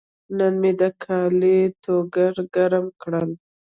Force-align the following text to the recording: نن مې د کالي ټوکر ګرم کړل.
نن 0.37 0.53
مې 0.61 0.71
د 0.79 0.83
کالي 1.03 1.59
ټوکر 1.83 2.33
ګرم 2.55 2.85
کړل. 3.01 3.29